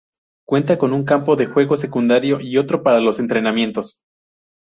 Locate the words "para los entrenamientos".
2.81-4.03